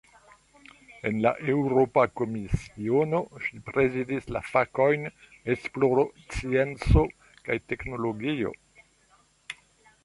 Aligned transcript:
En 1.09 1.17
la 1.25 1.31
Eŭropa 1.55 2.05
Komisiono, 2.21 3.19
ŝi 3.43 3.61
prezidis 3.69 4.31
la 4.37 4.41
fakojn 4.49 5.05
"esploro, 5.55 6.07
scienco 6.25 7.07
kaj 7.45 7.61
teknologio". 7.73 8.59